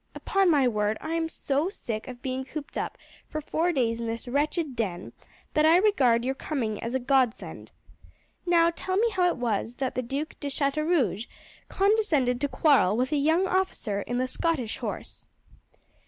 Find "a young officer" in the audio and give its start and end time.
13.11-14.01